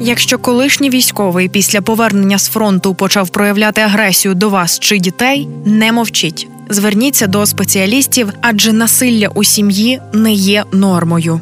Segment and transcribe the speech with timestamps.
[0.00, 5.92] Якщо колишній військовий після повернення з фронту почав проявляти агресію до вас чи дітей, не
[5.92, 6.48] мовчіть.
[6.68, 11.40] Зверніться до спеціалістів, адже насилля у сім'ї не є нормою.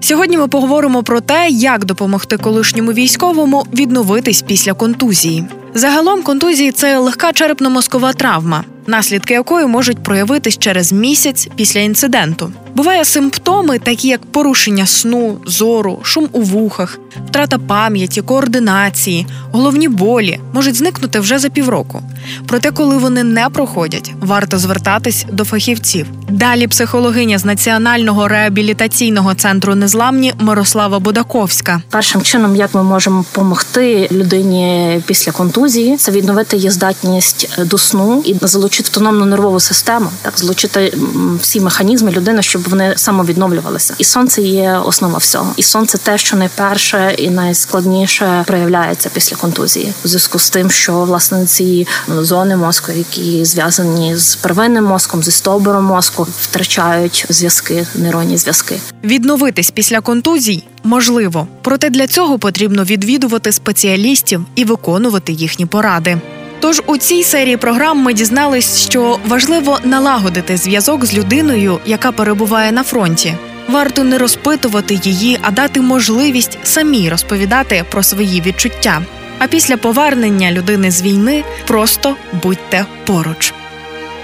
[0.00, 5.44] Сьогодні ми поговоримо про те, як допомогти колишньому військовому відновитись після контузії.
[5.74, 12.52] Загалом контузії це легка черепно-мозкова травма, наслідки якої можуть проявитись через місяць після інциденту.
[12.74, 16.98] Буває симптоми, такі як порушення сну, зору, шум у вухах,
[17.28, 22.02] втрата пам'яті, координації, головні болі можуть зникнути вже за півроку.
[22.46, 26.06] Проте, коли вони не проходять, варто звертатись до фахівців.
[26.28, 31.82] Далі психологиня з національного реабілітаційного центру незламні Мирослава Будаковська.
[31.90, 38.22] Першим чином, як ми можемо допомогти людині після контузії, це відновити її здатність до сну
[38.24, 40.94] і залучити автономну нервову систему, так залучити
[41.40, 43.94] всі механізми людини, щоб вони самовідновлювалися.
[43.98, 45.52] І сонце є основа всього.
[45.56, 50.92] І сонце те, що найперше і найскладніше проявляється після контузії, у зв'язку з тим, що
[50.92, 58.38] власне ці зони мозку, які зв'язані з первинним мозком, зі стовбуром мозку, втрачають зв'язки, нейронні
[58.38, 58.80] зв'язки.
[59.04, 66.20] Відновитись після контузій можливо, проте для цього потрібно відвідувати спеціалістів і виконувати їхні поради.
[66.62, 72.72] Тож у цій серії програм ми дізнались, що важливо налагодити зв'язок з людиною, яка перебуває
[72.72, 73.34] на фронті.
[73.68, 79.02] Варто не розпитувати її, а дати можливість самій розповідати про свої відчуття.
[79.38, 83.54] А після повернення людини з війни просто будьте поруч.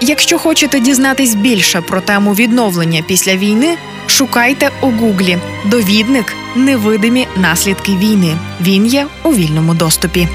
[0.01, 7.91] Якщо хочете дізнатись більше про тему відновлення після війни, шукайте у гуглі довідник невидимі наслідки
[7.91, 8.37] війни.
[8.61, 10.27] Він є у вільному доступі.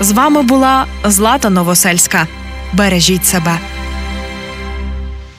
[0.00, 2.26] З вами була Злата Новосельська.
[2.72, 3.58] Бережіть себе.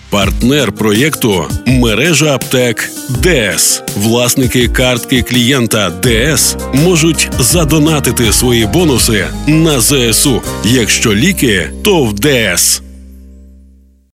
[0.10, 3.84] Партнер проєкту мережа аптек ДС.
[3.98, 10.42] Власники картки клієнта ДС можуть задонатити свої бонуси на ЗСУ.
[10.64, 12.82] Якщо ліки, то в ДС.